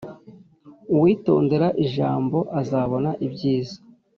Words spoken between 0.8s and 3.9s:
Uwitondera Ijambo azabona ibyiza